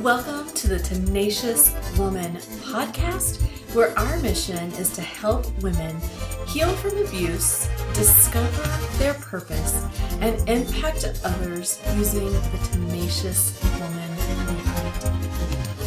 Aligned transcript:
Welcome 0.00 0.50
to 0.54 0.66
the 0.66 0.78
Tenacious 0.78 1.74
Woman 1.98 2.36
podcast, 2.62 3.42
where 3.74 3.96
our 3.98 4.18
mission 4.20 4.72
is 4.72 4.88
to 4.94 5.02
help 5.02 5.46
women 5.60 6.00
heal 6.46 6.70
from 6.76 6.96
abuse, 7.04 7.68
discover 7.92 8.96
their 8.96 9.12
purpose, 9.12 9.84
and 10.22 10.48
impact 10.48 11.04
others 11.22 11.82
using 11.96 12.32
the 12.32 12.68
Tenacious 12.72 13.62
Woman 13.78 14.10
movement. 14.46 15.79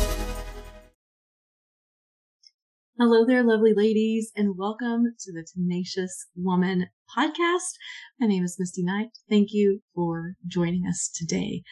Hello 3.00 3.25
there, 3.25 3.41
lovely 3.41 3.73
ladies, 3.73 4.32
and 4.36 4.55
welcome 4.55 5.16
to 5.20 5.34
the 5.34 5.43
Tenacious 5.52 6.28
Woman 6.36 6.86
podcast. 7.18 7.73
My 8.20 8.28
name 8.28 8.43
is 8.43 8.57
Misty 8.60 8.84
Knight. 8.84 9.07
Thank 9.28 9.48
you 9.50 9.82
for 9.96 10.36
joining 10.46 10.84
us 10.88 11.10
today. 11.11 11.64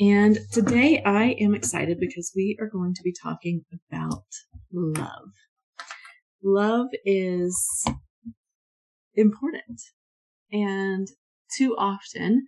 And 0.00 0.36
today 0.50 1.00
I 1.06 1.36
am 1.38 1.54
excited 1.54 1.98
because 2.00 2.32
we 2.34 2.58
are 2.60 2.66
going 2.68 2.92
to 2.94 3.02
be 3.04 3.14
talking 3.22 3.64
about 3.88 4.24
love. 4.72 5.30
Love 6.42 6.88
is 7.04 7.86
important. 9.14 9.80
And 10.50 11.06
too 11.56 11.76
often 11.78 12.46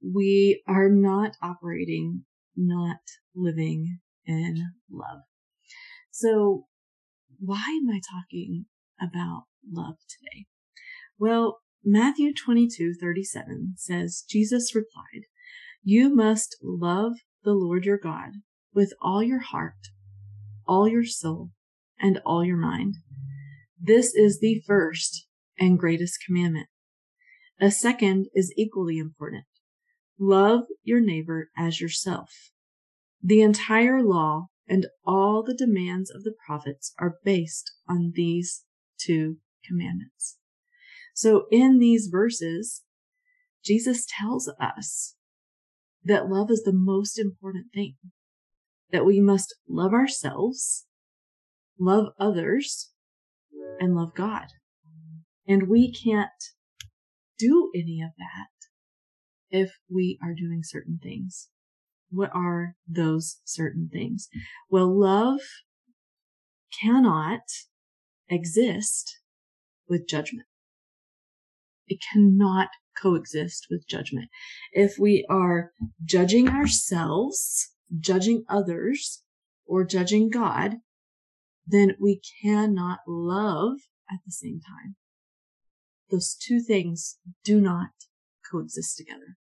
we 0.00 0.62
are 0.68 0.88
not 0.88 1.32
operating, 1.42 2.24
not 2.56 3.00
living 3.34 3.98
in 4.26 4.62
love. 4.88 5.22
So 6.12 6.66
why 7.38 7.78
am 7.82 7.90
I 7.90 8.00
talking 8.00 8.66
about 9.00 9.44
love 9.70 9.96
today? 10.08 10.46
Well, 11.18 11.60
Matthew 11.84 12.32
22, 12.34 12.94
37 13.00 13.74
says, 13.76 14.24
Jesus 14.28 14.74
replied, 14.74 15.26
You 15.82 16.14
must 16.14 16.56
love 16.62 17.12
the 17.44 17.52
Lord 17.52 17.84
your 17.84 17.98
God 17.98 18.30
with 18.74 18.92
all 19.00 19.22
your 19.22 19.40
heart, 19.40 19.88
all 20.66 20.88
your 20.88 21.04
soul, 21.04 21.50
and 22.00 22.20
all 22.24 22.44
your 22.44 22.56
mind. 22.56 22.96
This 23.80 24.14
is 24.14 24.40
the 24.40 24.62
first 24.66 25.26
and 25.58 25.78
greatest 25.78 26.18
commandment. 26.24 26.68
A 27.60 27.70
second 27.70 28.26
is 28.34 28.52
equally 28.56 28.98
important. 28.98 29.44
Love 30.18 30.62
your 30.82 31.00
neighbor 31.00 31.50
as 31.56 31.80
yourself. 31.80 32.50
The 33.22 33.42
entire 33.42 34.02
law 34.02 34.46
and 34.68 34.86
all 35.04 35.42
the 35.42 35.54
demands 35.54 36.10
of 36.10 36.22
the 36.22 36.34
prophets 36.46 36.92
are 36.98 37.18
based 37.24 37.72
on 37.88 38.12
these 38.14 38.64
two 38.98 39.36
commandments. 39.66 40.38
So 41.14 41.44
in 41.50 41.78
these 41.78 42.08
verses, 42.10 42.82
Jesus 43.64 44.06
tells 44.18 44.50
us 44.60 45.16
that 46.04 46.28
love 46.28 46.50
is 46.50 46.62
the 46.62 46.72
most 46.72 47.18
important 47.18 47.66
thing, 47.72 47.96
that 48.90 49.06
we 49.06 49.20
must 49.20 49.54
love 49.68 49.92
ourselves, 49.92 50.86
love 51.78 52.08
others, 52.18 52.90
and 53.80 53.94
love 53.94 54.14
God. 54.14 54.46
And 55.46 55.68
we 55.68 55.92
can't 55.92 56.30
do 57.38 57.70
any 57.74 58.00
of 58.02 58.10
that 58.18 58.48
if 59.50 59.72
we 59.90 60.18
are 60.22 60.34
doing 60.34 60.60
certain 60.62 60.98
things. 61.02 61.48
What 62.14 62.30
are 62.32 62.76
those 62.86 63.40
certain 63.44 63.90
things? 63.92 64.28
Well, 64.70 64.86
love 64.96 65.40
cannot 66.80 67.40
exist 68.28 69.18
with 69.88 70.08
judgment. 70.08 70.46
It 71.88 71.98
cannot 72.12 72.68
coexist 72.96 73.66
with 73.68 73.88
judgment. 73.88 74.30
If 74.72 74.96
we 74.98 75.26
are 75.28 75.72
judging 76.04 76.48
ourselves, 76.48 77.72
judging 77.98 78.44
others, 78.48 79.22
or 79.66 79.84
judging 79.84 80.30
God, 80.30 80.76
then 81.66 81.96
we 82.00 82.20
cannot 82.42 83.00
love 83.08 83.78
at 84.10 84.20
the 84.24 84.32
same 84.32 84.60
time. 84.60 84.96
Those 86.10 86.34
two 86.34 86.60
things 86.60 87.18
do 87.42 87.60
not 87.60 87.90
coexist 88.50 88.96
together. 88.96 89.36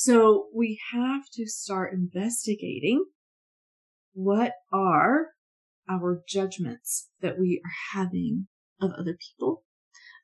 So 0.00 0.46
we 0.54 0.78
have 0.92 1.22
to 1.32 1.48
start 1.48 1.92
investigating 1.92 3.04
what 4.12 4.52
are 4.72 5.30
our 5.90 6.22
judgments 6.28 7.08
that 7.20 7.36
we 7.36 7.60
are 7.64 7.98
having 7.98 8.46
of 8.80 8.92
other 8.92 9.18
people, 9.18 9.64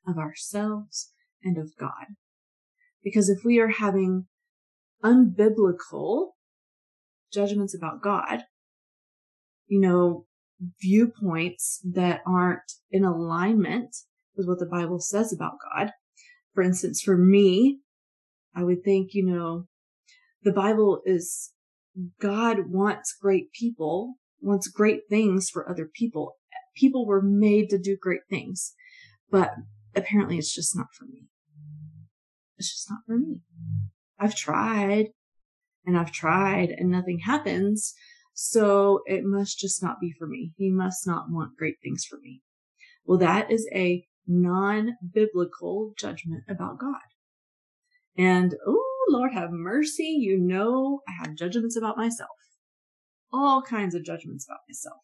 of 0.07 0.17
ourselves, 0.17 1.11
and 1.43 1.59
of 1.59 1.73
God. 1.77 2.15
Because 3.03 3.29
if 3.29 3.45
we 3.45 3.59
are 3.59 3.73
having 3.81 4.27
unbiblical 5.03 6.35
judgments 7.33 7.75
about 7.75 8.01
God, 8.01 8.45
you 9.67 9.81
know, 9.81 10.27
viewpoints 10.81 11.81
that 11.85 12.21
aren't 12.25 12.75
in 12.93 13.05
alignment 13.05 13.97
with 14.37 14.47
what 14.47 14.61
the 14.61 14.71
Bible 14.71 15.01
says 15.01 15.33
about 15.33 15.55
God. 15.75 15.91
For 16.55 16.63
instance, 16.63 17.03
for 17.03 17.17
me, 17.19 17.81
I 18.55 18.63
would 18.65 18.85
think, 18.85 19.15
you 19.15 19.25
know, 19.25 19.67
the 20.43 20.53
Bible 20.53 21.01
is 21.05 21.53
God 22.21 22.71
wants 22.71 23.17
great 23.21 23.53
people, 23.53 24.15
wants 24.41 24.69
great 24.69 25.03
things 25.09 25.49
for 25.51 25.69
other 25.69 25.89
people. 25.93 26.37
People 26.77 27.07
were 27.07 27.23
made 27.23 27.71
to 27.71 27.79
do 27.79 27.97
great 28.01 28.23
things, 28.29 28.75
but 29.31 29.51
apparently 29.95 30.39
it's 30.39 30.55
just 30.55 30.77
not 30.77 30.89
for 30.93 31.05
me. 31.07 31.29
It's 32.59 32.73
just 32.73 32.91
not 32.91 33.01
for 33.07 33.17
me. 33.17 33.43
I've 34.19 34.35
tried 34.35 35.07
and 35.85 35.99
I've 35.99 36.13
tried 36.13 36.71
and 36.71 36.91
nothing 36.91 37.21
happens. 37.21 37.95
So 38.33 39.01
it 39.07 39.23
must 39.25 39.59
just 39.59 39.83
not 39.83 40.01
be 40.01 40.13
for 40.19 40.27
me. 40.27 40.53
He 40.57 40.71
must 40.71 41.07
not 41.07 41.31
want 41.31 41.57
great 41.57 41.77
things 41.83 42.05
for 42.05 42.19
me. 42.21 42.43
Well, 43.05 43.19
that 43.19 43.51
is 43.51 43.69
a 43.73 44.05
non-biblical 44.27 45.93
judgment 45.97 46.43
about 46.49 46.81
God. 46.81 46.97
And, 48.17 48.55
oh, 48.67 49.07
Lord 49.09 49.33
have 49.33 49.51
mercy. 49.51 50.17
You 50.21 50.39
know, 50.39 51.01
I 51.09 51.13
have 51.25 51.37
judgments 51.37 51.77
about 51.77 51.97
myself. 51.97 52.31
All 53.33 53.63
kinds 53.63 53.95
of 53.95 54.05
judgments 54.05 54.47
about 54.49 54.61
myself. 54.69 55.01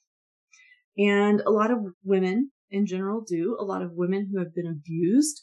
And 0.96 1.40
a 1.40 1.50
lot 1.50 1.70
of 1.70 1.78
women 2.04 2.52
in 2.70 2.86
general 2.86 3.22
do. 3.26 3.56
A 3.58 3.64
lot 3.64 3.82
of 3.82 3.92
women 3.94 4.30
who 4.30 4.38
have 4.38 4.54
been 4.54 4.66
abused 4.66 5.42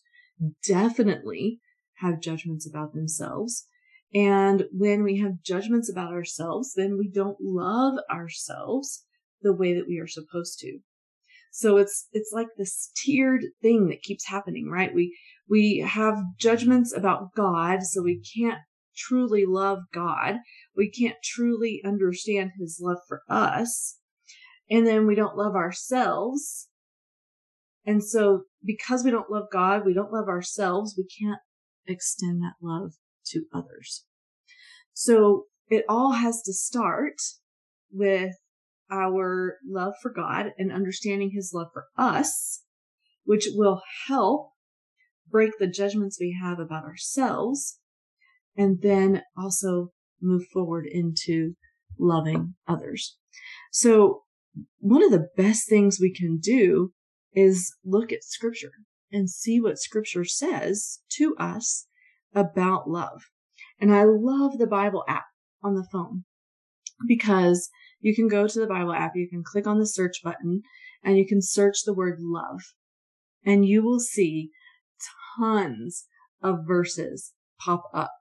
definitely 0.66 1.60
have 1.96 2.22
judgments 2.22 2.68
about 2.70 2.94
themselves. 2.94 3.68
And 4.14 4.66
when 4.72 5.04
we 5.04 5.20
have 5.20 5.44
judgments 5.44 5.92
about 5.92 6.14
ourselves, 6.14 6.74
then 6.76 6.98
we 6.98 7.10
don't 7.10 7.38
love 7.42 7.96
ourselves 8.10 9.06
the 9.42 9.54
way 9.54 9.74
that 9.74 9.88
we 9.88 10.00
are 10.00 10.08
supposed 10.08 10.60
to. 10.60 10.80
So 11.58 11.78
it's, 11.78 12.08
it's 12.12 12.30
like 12.32 12.50
this 12.56 12.92
tiered 12.96 13.42
thing 13.64 13.88
that 13.88 14.04
keeps 14.04 14.28
happening, 14.28 14.70
right? 14.70 14.94
We, 14.94 15.18
we 15.50 15.80
have 15.80 16.14
judgments 16.40 16.96
about 16.96 17.34
God, 17.36 17.82
so 17.82 18.04
we 18.04 18.22
can't 18.38 18.60
truly 18.96 19.44
love 19.44 19.80
God. 19.92 20.36
We 20.76 20.92
can't 20.92 21.16
truly 21.24 21.82
understand 21.84 22.52
his 22.60 22.80
love 22.80 23.00
for 23.08 23.24
us. 23.28 23.98
And 24.70 24.86
then 24.86 25.08
we 25.08 25.16
don't 25.16 25.36
love 25.36 25.56
ourselves. 25.56 26.68
And 27.88 28.04
so 28.04 28.44
because 28.64 29.04
we 29.04 29.10
don't 29.10 29.32
love 29.32 29.46
God, 29.52 29.82
we 29.84 29.96
don't 29.96 30.14
love 30.14 30.28
ourselves, 30.28 30.94
we 30.96 31.08
can't 31.20 31.42
extend 31.88 32.40
that 32.44 32.54
love 32.62 32.92
to 33.30 33.46
others. 33.52 34.06
So 34.94 35.46
it 35.70 35.86
all 35.90 36.12
has 36.12 36.44
to 36.44 36.54
start 36.54 37.16
with 37.92 38.36
our 38.92 39.58
love 39.68 39.94
for 40.02 40.12
God 40.12 40.54
and 40.58 40.72
understanding 40.72 41.32
his 41.34 41.52
love 41.54 41.68
for 41.74 41.86
us, 41.98 42.64
which 43.26 43.48
will 43.54 43.82
help 44.08 44.52
break 45.30 45.52
the 45.60 45.68
judgments 45.68 46.18
we 46.20 46.38
have 46.42 46.60
about 46.60 46.86
ourselves 46.86 47.80
and 48.56 48.82
then 48.82 49.22
also 49.38 49.92
move 50.22 50.44
forward 50.52 50.88
into 50.90 51.56
loving 52.00 52.56
others. 52.68 53.18
So 53.72 54.24
one 54.80 55.04
of 55.04 55.12
the 55.12 55.28
best 55.36 55.70
things 55.70 56.00
we 56.00 56.14
can 56.14 56.38
do 56.38 56.94
is 57.34 57.76
look 57.86 58.12
at 58.12 58.24
scripture 58.24 58.72
and 59.12 59.30
see 59.30 59.60
what 59.62 59.78
scripture 59.78 60.26
says 60.26 61.02
to 61.10 61.36
us 61.38 61.88
about 62.34 62.90
love. 62.90 63.22
And 63.80 63.94
I 63.94 64.04
love 64.04 64.58
the 64.58 64.68
Bible 64.68 65.04
app 65.08 65.26
on 65.64 65.76
the 65.76 65.88
phone 65.92 66.24
because 67.08 67.70
you 68.00 68.16
can 68.16 68.28
go 68.28 68.48
to 68.48 68.60
the 68.60 68.68
Bible 68.68 68.94
app, 68.94 69.16
you 69.16 69.28
can 69.30 69.44
click 69.44 69.68
on 69.68 69.80
the 69.80 69.88
search 69.88 70.22
button 70.24 70.62
and 71.04 71.18
you 71.18 71.28
can 71.28 71.42
search 71.42 71.84
the 71.84 71.94
word 71.94 72.18
love 72.20 72.62
and 73.46 73.66
you 73.66 73.84
will 73.84 74.00
see 74.00 74.52
tons 75.38 76.06
of 76.42 76.68
verses 76.68 77.34
pop 77.60 77.84
up. 77.94 78.12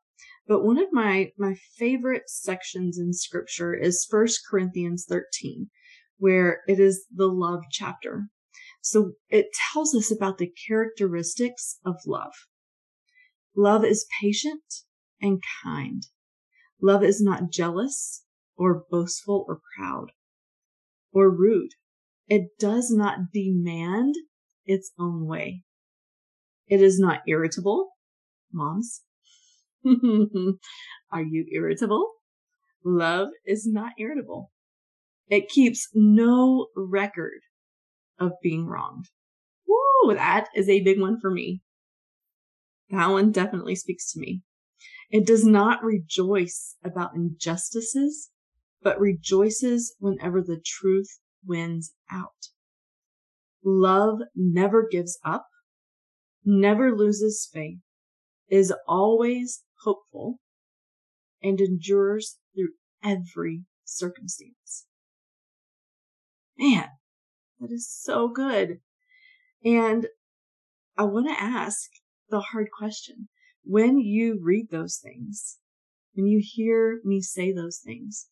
But 0.46 0.64
one 0.64 0.78
of 0.78 0.92
my, 0.92 1.32
my 1.36 1.56
favorite 1.76 2.28
sections 2.30 2.98
in 2.98 3.12
scripture 3.12 3.74
is 3.74 4.06
First 4.08 4.40
Corinthians 4.48 5.04
13, 5.08 5.68
where 6.18 6.60
it 6.68 6.78
is 6.78 7.06
the 7.14 7.26
love 7.26 7.62
chapter. 7.70 8.28
So 8.80 9.12
it 9.28 9.46
tells 9.72 9.94
us 9.94 10.12
about 10.12 10.38
the 10.38 10.52
characteristics 10.68 11.80
of 11.84 11.96
love. 12.06 12.32
Love 13.56 13.84
is 13.84 14.06
patient 14.20 14.62
and 15.20 15.42
kind. 15.64 16.06
Love 16.80 17.02
is 17.02 17.20
not 17.20 17.50
jealous 17.50 18.25
or 18.56 18.84
boastful 18.90 19.44
or 19.48 19.60
proud 19.76 20.12
or 21.12 21.30
rude. 21.30 21.70
It 22.28 22.58
does 22.58 22.90
not 22.90 23.32
demand 23.32 24.14
its 24.64 24.92
own 24.98 25.26
way. 25.26 25.62
It 26.66 26.82
is 26.82 26.98
not 26.98 27.20
irritable. 27.26 27.90
Moms, 28.52 29.02
are 29.84 31.22
you 31.22 31.46
irritable? 31.52 32.10
Love 32.84 33.28
is 33.44 33.66
not 33.66 33.92
irritable. 33.98 34.50
It 35.28 35.48
keeps 35.48 35.88
no 35.94 36.68
record 36.76 37.40
of 38.18 38.32
being 38.42 38.66
wronged. 38.66 39.06
Woo, 39.66 40.14
that 40.14 40.48
is 40.54 40.68
a 40.68 40.82
big 40.82 41.00
one 41.00 41.18
for 41.20 41.30
me. 41.30 41.62
That 42.90 43.10
one 43.10 43.32
definitely 43.32 43.74
speaks 43.74 44.12
to 44.12 44.20
me. 44.20 44.42
It 45.10 45.26
does 45.26 45.44
not 45.44 45.82
rejoice 45.82 46.76
about 46.84 47.14
injustices, 47.14 48.30
but 48.82 49.00
rejoices 49.00 49.94
whenever 49.98 50.40
the 50.40 50.60
truth 50.64 51.18
wins 51.44 51.92
out. 52.10 52.48
Love 53.64 54.20
never 54.34 54.86
gives 54.88 55.18
up, 55.24 55.46
never 56.44 56.96
loses 56.96 57.48
faith, 57.52 57.78
is 58.48 58.72
always 58.86 59.64
hopeful, 59.82 60.38
and 61.42 61.60
endures 61.60 62.38
through 62.54 62.70
every 63.02 63.64
circumstance. 63.84 64.86
Man, 66.58 66.88
that 67.60 67.70
is 67.70 67.88
so 67.88 68.28
good. 68.28 68.80
And 69.64 70.06
I 70.96 71.04
want 71.04 71.28
to 71.28 71.42
ask 71.42 71.90
the 72.30 72.40
hard 72.40 72.68
question. 72.76 73.28
When 73.64 73.98
you 73.98 74.38
read 74.40 74.70
those 74.70 74.98
things, 75.02 75.58
when 76.14 76.26
you 76.26 76.40
hear 76.42 77.00
me 77.04 77.20
say 77.20 77.52
those 77.52 77.80
things, 77.84 78.28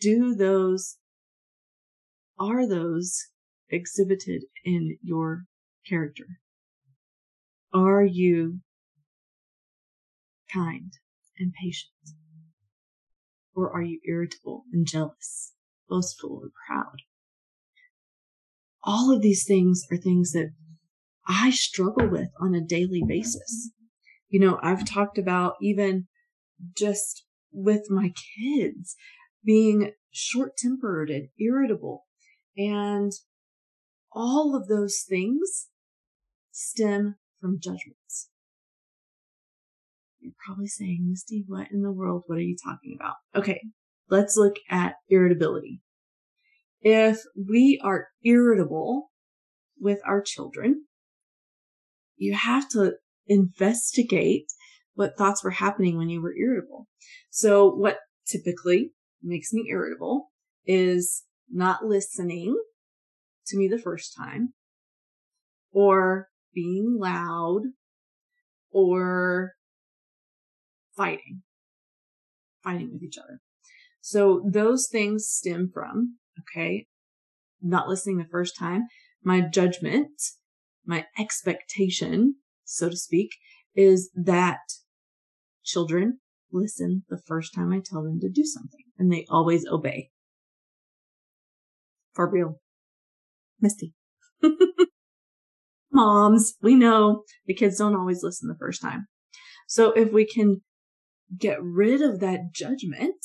do 0.00 0.34
those, 0.34 0.96
are 2.38 2.68
those 2.68 3.28
exhibited 3.70 4.44
in 4.64 4.98
your 5.02 5.44
character? 5.88 6.26
Are 7.72 8.04
you 8.04 8.60
kind 10.52 10.92
and 11.38 11.52
patient? 11.62 11.92
Or 13.54 13.70
are 13.72 13.82
you 13.82 14.00
irritable 14.08 14.64
and 14.72 14.86
jealous, 14.86 15.52
boastful 15.88 16.40
or 16.42 16.50
proud? 16.66 17.02
All 18.84 19.14
of 19.14 19.20
these 19.20 19.44
things 19.44 19.82
are 19.90 19.96
things 19.96 20.32
that 20.32 20.50
I 21.26 21.50
struggle 21.50 22.08
with 22.08 22.28
on 22.40 22.54
a 22.54 22.64
daily 22.64 23.02
basis. 23.06 23.70
You 24.28 24.40
know, 24.40 24.58
I've 24.62 24.84
talked 24.84 25.18
about 25.18 25.54
even 25.60 26.06
just 26.76 27.24
with 27.52 27.90
my 27.90 28.12
kids 28.36 28.96
being 29.48 29.92
short 30.10 30.58
tempered 30.58 31.08
and 31.08 31.28
irritable 31.40 32.04
and 32.54 33.12
all 34.12 34.54
of 34.54 34.68
those 34.68 35.02
things 35.08 35.68
stem 36.52 37.16
from 37.40 37.58
judgments. 37.58 38.28
You're 40.20 40.34
probably 40.44 40.66
saying, 40.66 41.06
Misty, 41.08 41.44
what 41.46 41.68
in 41.72 41.80
the 41.80 41.90
world? 41.90 42.24
What 42.26 42.36
are 42.36 42.42
you 42.42 42.58
talking 42.62 42.94
about? 43.00 43.14
Okay, 43.34 43.62
let's 44.10 44.36
look 44.36 44.56
at 44.68 44.96
irritability. 45.08 45.80
If 46.82 47.22
we 47.34 47.80
are 47.82 48.08
irritable 48.22 49.10
with 49.80 50.00
our 50.06 50.20
children, 50.20 50.84
you 52.18 52.34
have 52.34 52.68
to 52.70 52.96
investigate 53.26 54.44
what 54.92 55.16
thoughts 55.16 55.42
were 55.42 55.52
happening 55.52 55.96
when 55.96 56.10
you 56.10 56.20
were 56.20 56.36
irritable. 56.36 56.86
So 57.30 57.70
what 57.70 57.96
typically 58.26 58.92
makes 59.22 59.52
me 59.52 59.66
irritable 59.68 60.30
is 60.66 61.24
not 61.50 61.84
listening 61.84 62.56
to 63.46 63.56
me 63.56 63.68
the 63.68 63.78
first 63.78 64.14
time 64.16 64.52
or 65.72 66.28
being 66.54 66.96
loud 66.98 67.62
or 68.70 69.52
fighting, 70.96 71.42
fighting 72.62 72.90
with 72.92 73.02
each 73.02 73.18
other. 73.18 73.40
So 74.00 74.42
those 74.46 74.88
things 74.90 75.26
stem 75.28 75.70
from, 75.72 76.18
okay, 76.40 76.86
not 77.60 77.88
listening 77.88 78.18
the 78.18 78.24
first 78.30 78.56
time, 78.58 78.86
my 79.22 79.40
judgment, 79.40 80.10
my 80.86 81.06
expectation, 81.18 82.36
so 82.64 82.88
to 82.88 82.96
speak, 82.96 83.30
is 83.74 84.10
that 84.14 84.60
children 85.64 86.20
listen 86.52 87.04
the 87.08 87.20
first 87.26 87.54
time 87.54 87.72
I 87.72 87.80
tell 87.84 88.02
them 88.02 88.20
to 88.20 88.28
do 88.28 88.44
something 88.44 88.84
and 88.98 89.12
they 89.12 89.26
always 89.28 89.66
obey. 89.66 90.10
For 92.14 92.28
real. 92.28 92.60
Misty. 93.60 93.94
Moms, 95.92 96.54
we 96.62 96.74
know 96.74 97.22
the 97.46 97.54
kids 97.54 97.78
don't 97.78 97.96
always 97.96 98.22
listen 98.22 98.48
the 98.48 98.58
first 98.58 98.82
time. 98.82 99.06
So 99.66 99.92
if 99.92 100.12
we 100.12 100.26
can 100.26 100.62
get 101.36 101.62
rid 101.62 102.00
of 102.02 102.20
that 102.20 102.52
judgment 102.52 103.24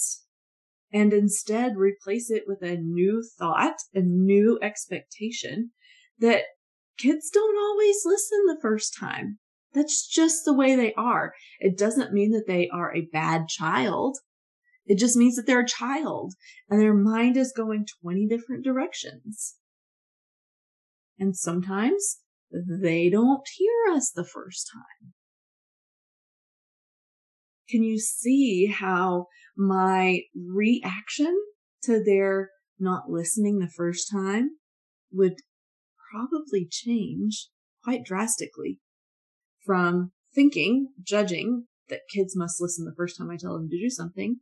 and 0.91 1.13
instead 1.13 1.75
replace 1.75 2.29
it 2.29 2.43
with 2.45 2.61
a 2.61 2.77
new 2.77 3.23
thought, 3.37 3.75
a 3.93 4.01
new 4.01 4.59
expectation 4.61 5.71
that 6.19 6.43
kids 6.97 7.29
don't 7.31 7.57
always 7.57 8.01
listen 8.05 8.45
the 8.45 8.59
first 8.61 8.95
time. 8.97 9.39
That's 9.73 10.07
just 10.07 10.45
the 10.45 10.53
way 10.53 10.75
they 10.75 10.93
are. 10.93 11.33
It 11.59 11.77
doesn't 11.77 12.13
mean 12.13 12.31
that 12.31 12.45
they 12.47 12.69
are 12.69 12.93
a 12.93 13.07
bad 13.11 13.47
child. 13.47 14.17
It 14.85 14.99
just 14.99 15.15
means 15.15 15.35
that 15.35 15.47
they're 15.47 15.61
a 15.61 15.67
child 15.67 16.33
and 16.69 16.79
their 16.79 16.93
mind 16.93 17.37
is 17.37 17.53
going 17.55 17.87
20 18.01 18.27
different 18.27 18.63
directions. 18.63 19.55
And 21.17 21.35
sometimes 21.35 22.19
they 22.51 23.09
don't 23.09 23.47
hear 23.55 23.95
us 23.95 24.11
the 24.11 24.25
first 24.25 24.69
time. 24.73 25.13
Can 27.69 27.81
you 27.83 27.97
see 27.97 28.67
how 28.67 29.27
my 29.57 30.21
reaction 30.35 31.35
to 31.83 32.03
their 32.03 32.49
not 32.79 33.09
listening 33.09 33.59
the 33.59 33.69
first 33.69 34.11
time 34.11 34.57
would 35.11 35.35
probably 36.11 36.67
change 36.69 37.49
quite 37.83 38.03
drastically 38.03 38.79
from 39.65 40.11
thinking, 40.33 40.89
judging 41.01 41.67
that 41.89 42.01
kids 42.13 42.35
must 42.35 42.61
listen 42.61 42.85
the 42.85 42.95
first 42.95 43.17
time 43.17 43.29
I 43.29 43.37
tell 43.37 43.53
them 43.53 43.69
to 43.69 43.79
do 43.79 43.89
something 43.89 44.39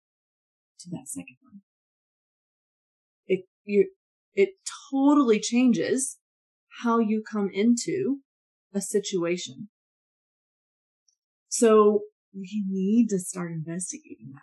to 0.79 0.89
that 0.91 1.07
second 1.07 1.38
one. 1.41 1.62
It, 3.27 3.45
you, 3.63 3.89
it 4.34 4.50
totally 4.91 5.39
changes 5.39 6.17
how 6.84 7.00
you 7.00 7.24
come 7.29 7.50
into 7.53 8.19
a 8.74 8.81
situation. 8.81 9.69
So 11.50 12.01
we 12.34 12.63
need 12.69 13.10
to 13.10 13.19
start 13.19 13.51
investigating 13.51 14.31
that. 14.34 14.41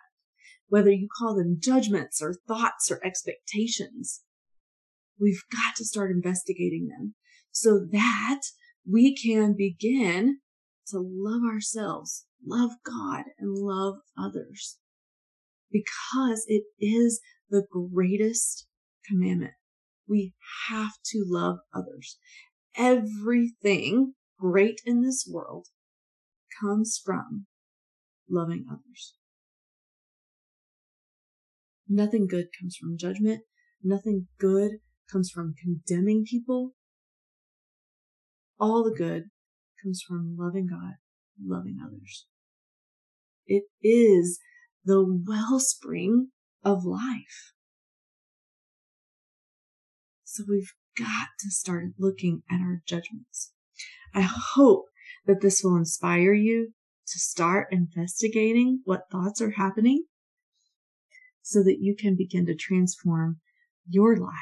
Whether 0.69 0.91
you 0.91 1.09
call 1.19 1.35
them 1.35 1.59
judgments 1.59 2.21
or 2.21 2.35
thoughts 2.47 2.91
or 2.91 3.01
expectations, 3.05 4.23
we've 5.19 5.43
got 5.51 5.77
to 5.77 5.85
start 5.85 6.11
investigating 6.11 6.89
them 6.89 7.15
so 7.51 7.87
that 7.91 8.41
we 8.89 9.17
can 9.17 9.55
begin 9.57 10.41
to 10.91 10.99
love 10.99 11.43
ourselves, 11.43 12.27
love 12.45 12.71
God, 12.85 13.25
and 13.39 13.57
love 13.57 13.97
others 14.19 14.79
because 15.71 16.45
it 16.47 16.65
is 16.79 17.21
the 17.51 17.65
greatest 17.71 18.67
commandment. 19.07 19.55
We 20.09 20.35
have 20.69 20.93
to 21.13 21.25
love 21.27 21.59
others. 21.75 22.19
Everything 22.77 24.15
great 24.39 24.81
in 24.85 25.03
this 25.03 25.29
world 25.31 25.67
comes 26.61 27.01
from 27.05 27.47
loving 28.29 28.65
others. 28.71 29.15
Nothing 31.89 32.27
good 32.27 32.49
comes 32.59 32.77
from 32.77 32.99
judgment. 32.99 33.43
Nothing 33.83 34.29
good 34.39 34.73
comes 35.11 35.31
from 35.31 35.55
condemning 35.61 36.25
people. 36.25 36.73
All 38.61 38.85
the 38.85 38.97
good 38.97 39.25
comes 39.83 40.03
from 40.07 40.37
loving 40.39 40.67
God, 40.67 40.95
loving 41.43 41.79
others. 41.85 42.27
It 43.47 43.65
is 43.83 44.39
the 44.85 45.05
wellspring 45.05 46.29
of 46.65 46.85
life. 46.85 47.53
So 50.25 50.45
we've 50.49 50.73
got 50.99 51.29
to 51.41 51.51
start 51.51 51.85
looking 51.99 52.43
at 52.51 52.61
our 52.61 52.83
judgments. 52.87 53.53
I 54.15 54.23
hope 54.23 54.87
that 55.27 55.41
this 55.41 55.63
will 55.63 55.77
inspire 55.77 56.33
you 56.33 56.73
to 57.07 57.19
start 57.19 57.69
investigating 57.71 58.81
what 58.85 59.11
thoughts 59.11 59.41
are 59.41 59.53
happening 59.53 60.05
so 61.43 61.63
that 61.63 61.79
you 61.81 61.97
can 61.97 62.15
begin 62.15 62.45
to 62.47 62.55
transform 62.55 63.41
your 63.89 64.17
life 64.17 64.33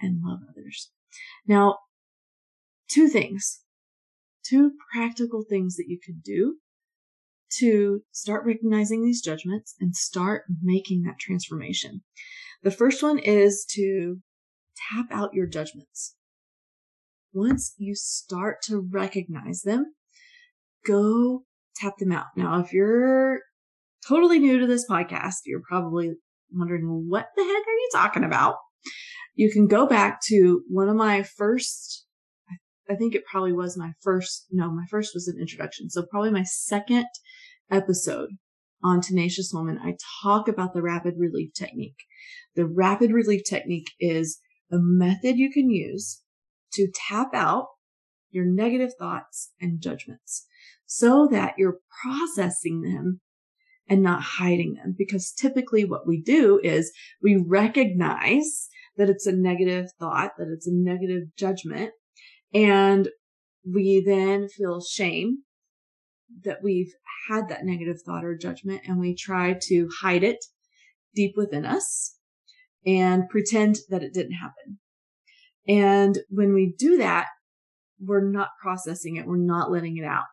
and 0.00 0.22
love 0.22 0.40
others. 0.48 0.90
Now, 1.46 1.78
two 2.88 3.08
things, 3.08 3.60
two 4.48 4.72
practical 4.92 5.44
things 5.48 5.76
that 5.76 5.88
you 5.88 5.98
could 6.04 6.22
do 6.22 6.56
to 7.58 8.02
start 8.12 8.44
recognizing 8.44 9.04
these 9.04 9.22
judgments 9.22 9.74
and 9.80 9.94
start 9.94 10.44
making 10.62 11.02
that 11.02 11.18
transformation. 11.18 12.02
The 12.62 12.70
first 12.70 13.02
one 13.02 13.18
is 13.18 13.64
to 13.74 14.18
tap 14.90 15.06
out 15.10 15.34
your 15.34 15.46
judgments. 15.46 16.16
Once 17.32 17.74
you 17.76 17.94
start 17.94 18.62
to 18.64 18.88
recognize 18.90 19.62
them, 19.62 19.94
go 20.86 21.44
tap 21.76 21.98
them 21.98 22.12
out. 22.12 22.26
Now, 22.36 22.60
if 22.60 22.72
you're 22.72 23.40
totally 24.06 24.38
new 24.38 24.58
to 24.58 24.66
this 24.66 24.88
podcast, 24.88 25.36
you're 25.44 25.62
probably 25.68 26.14
wondering 26.52 27.06
what 27.08 27.26
the 27.36 27.42
heck 27.42 27.50
are 27.50 27.54
you 27.54 27.88
talking 27.92 28.24
about? 28.24 28.56
You 29.34 29.50
can 29.52 29.66
go 29.66 29.86
back 29.86 30.20
to 30.28 30.62
one 30.68 30.88
of 30.88 30.96
my 30.96 31.22
first, 31.22 32.05
I 32.88 32.94
think 32.94 33.14
it 33.14 33.24
probably 33.30 33.52
was 33.52 33.76
my 33.76 33.92
first, 34.00 34.46
no, 34.50 34.70
my 34.70 34.84
first 34.90 35.12
was 35.14 35.28
an 35.28 35.40
introduction. 35.40 35.90
So 35.90 36.04
probably 36.08 36.30
my 36.30 36.44
second 36.44 37.06
episode 37.70 38.30
on 38.82 39.00
Tenacious 39.00 39.50
Woman, 39.52 39.78
I 39.82 39.96
talk 40.22 40.48
about 40.48 40.72
the 40.72 40.82
rapid 40.82 41.14
relief 41.18 41.52
technique. 41.54 42.04
The 42.54 42.66
rapid 42.66 43.12
relief 43.12 43.42
technique 43.44 43.90
is 43.98 44.38
a 44.70 44.76
method 44.78 45.36
you 45.36 45.50
can 45.50 45.70
use 45.70 46.22
to 46.74 46.88
tap 47.08 47.34
out 47.34 47.66
your 48.30 48.44
negative 48.44 48.90
thoughts 48.98 49.52
and 49.60 49.80
judgments 49.80 50.46
so 50.84 51.28
that 51.30 51.54
you're 51.58 51.78
processing 52.02 52.82
them 52.82 53.20
and 53.88 54.02
not 54.02 54.22
hiding 54.22 54.74
them. 54.74 54.94
Because 54.96 55.32
typically 55.32 55.84
what 55.84 56.06
we 56.06 56.20
do 56.20 56.60
is 56.62 56.92
we 57.22 57.36
recognize 57.36 58.68
that 58.96 59.08
it's 59.08 59.26
a 59.26 59.32
negative 59.32 59.90
thought, 59.98 60.32
that 60.38 60.48
it's 60.52 60.66
a 60.66 60.72
negative 60.72 61.34
judgment, 61.36 61.90
and 62.56 63.10
we 63.70 64.02
then 64.04 64.48
feel 64.48 64.80
shame 64.80 65.42
that 66.44 66.62
we've 66.62 66.92
had 67.28 67.48
that 67.48 67.64
negative 67.64 68.00
thought 68.00 68.24
or 68.24 68.34
judgment 68.34 68.80
and 68.86 68.98
we 68.98 69.14
try 69.14 69.54
to 69.60 69.88
hide 70.00 70.24
it 70.24 70.42
deep 71.14 71.34
within 71.36 71.66
us 71.66 72.16
and 72.86 73.28
pretend 73.28 73.76
that 73.90 74.02
it 74.02 74.14
didn't 74.14 74.34
happen. 74.34 74.78
And 75.68 76.20
when 76.30 76.54
we 76.54 76.74
do 76.78 76.96
that, 76.96 77.26
we're 78.00 78.26
not 78.26 78.48
processing 78.62 79.16
it. 79.16 79.26
We're 79.26 79.36
not 79.36 79.70
letting 79.70 79.98
it 79.98 80.04
out. 80.04 80.24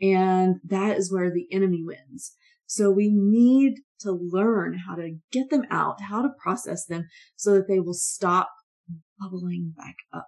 And 0.00 0.56
that 0.64 0.98
is 0.98 1.10
where 1.10 1.30
the 1.30 1.46
enemy 1.50 1.82
wins. 1.82 2.34
So 2.66 2.90
we 2.90 3.10
need 3.10 3.76
to 4.00 4.12
learn 4.12 4.78
how 4.86 4.96
to 4.96 5.16
get 5.30 5.48
them 5.48 5.64
out, 5.70 6.02
how 6.02 6.20
to 6.20 6.30
process 6.42 6.84
them 6.84 7.06
so 7.36 7.54
that 7.54 7.68
they 7.68 7.80
will 7.80 7.94
stop 7.94 8.50
bubbling 9.18 9.72
back 9.76 9.96
up. 10.12 10.26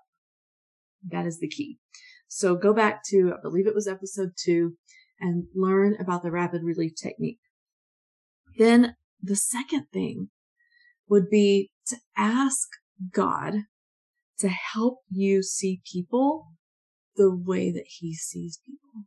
That 1.10 1.26
is 1.26 1.38
the 1.38 1.48
key. 1.48 1.78
So 2.28 2.56
go 2.56 2.72
back 2.72 3.02
to, 3.10 3.34
I 3.36 3.40
believe 3.42 3.66
it 3.66 3.74
was 3.74 3.86
episode 3.86 4.32
two 4.36 4.74
and 5.20 5.44
learn 5.54 5.96
about 6.00 6.22
the 6.22 6.30
rapid 6.30 6.62
relief 6.62 6.92
technique. 7.00 7.38
Then 8.58 8.96
the 9.22 9.36
second 9.36 9.86
thing 9.92 10.28
would 11.08 11.30
be 11.30 11.70
to 11.86 11.96
ask 12.16 12.68
God 13.12 13.54
to 14.38 14.48
help 14.48 15.00
you 15.10 15.42
see 15.42 15.82
people 15.90 16.48
the 17.16 17.34
way 17.34 17.70
that 17.70 17.86
he 17.86 18.14
sees 18.14 18.58
people. 18.64 19.06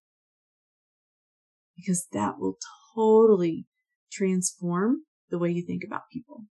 Because 1.76 2.08
that 2.12 2.40
will 2.40 2.58
totally 2.96 3.68
transform 4.12 5.04
the 5.30 5.38
way 5.38 5.52
you 5.52 5.66
think 5.66 5.84
about 5.86 6.04
people. 6.12 6.46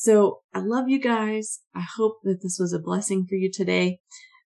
So 0.00 0.40
I 0.54 0.60
love 0.60 0.88
you 0.88 0.98
guys. 0.98 1.60
I 1.74 1.82
hope 1.82 2.20
that 2.22 2.40
this 2.42 2.56
was 2.58 2.72
a 2.72 2.78
blessing 2.78 3.26
for 3.28 3.34
you 3.34 3.50
today, 3.52 3.98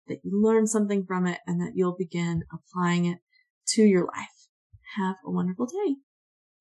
that 0.08 0.18
you 0.24 0.32
learned 0.42 0.68
something 0.68 1.04
from 1.06 1.28
it 1.28 1.38
and 1.46 1.60
that 1.60 1.74
you'll 1.76 1.94
begin 1.96 2.42
applying 2.52 3.04
it 3.04 3.18
to 3.68 3.82
your 3.82 4.04
life. 4.04 4.48
Have 4.96 5.14
a 5.24 5.30
wonderful 5.30 5.66
day. 5.66 5.94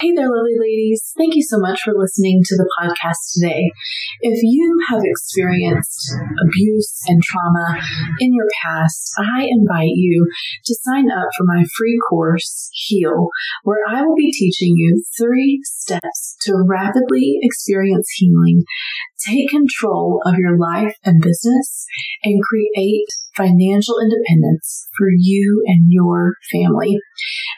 Hey 0.03 0.12
there, 0.13 0.27
lovely 0.27 0.60
ladies. 0.60 1.13
Thank 1.17 1.33
you 1.33 1.41
so 1.41 1.60
much 1.60 1.79
for 1.81 1.93
listening 1.95 2.41
to 2.43 2.57
the 2.57 2.69
podcast 2.77 3.39
today. 3.39 3.72
If 4.19 4.38
you 4.43 4.77
have 4.89 5.00
experienced 5.01 6.13
abuse 6.43 6.93
and 7.07 7.24
trauma 7.24 7.79
in 8.19 8.33
your 8.33 8.48
past, 8.62 9.13
I 9.17 9.48
invite 9.50 9.95
you 9.95 10.29
to 10.65 10.75
sign 10.81 11.10
up 11.10 11.29
for 11.38 11.45
my 11.45 11.63
free 11.77 11.98
course, 12.10 12.69
Heal, 12.74 13.29
where 13.63 13.79
I 13.88 14.01
will 14.01 14.17
be 14.17 14.33
teaching 14.33 14.74
you 14.75 15.05
three 15.17 15.62
steps 15.63 16.36
to 16.41 16.65
rapidly 16.67 17.38
experience 17.41 18.10
healing, 18.13 18.65
take 19.25 19.51
control 19.51 20.22
of 20.25 20.36
your 20.36 20.57
life 20.57 20.98
and 21.05 21.22
business, 21.22 21.86
and 22.25 22.43
create 22.43 23.07
financial 23.38 23.95
independence 24.00 24.88
for 24.98 25.07
you 25.17 25.63
and 25.65 25.86
your 25.88 26.33
family. 26.51 27.00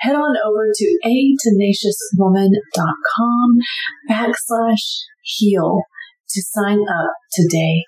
Head 0.02 0.16
on 0.16 0.36
over 0.46 0.68
to 0.74 1.00
backslash 4.10 5.04
heal 5.24 5.84
to 6.30 6.42
sign 6.42 6.80
up 6.80 7.14
today. 7.34 7.84